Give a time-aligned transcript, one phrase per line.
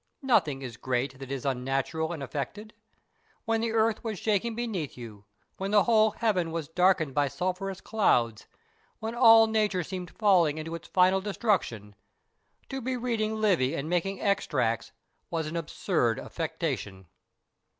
[0.23, 2.73] Nothing is great that is unnatural and affected.
[3.45, 5.25] When the earth was shaking beneath you,
[5.57, 8.47] when the whole heaven was darkened with sulphurous clouds,
[8.97, 11.93] when all Nature seemed falling into its final destruction,
[12.69, 14.91] to be reading Livy and making extracts
[15.29, 17.05] was an absurd affectation.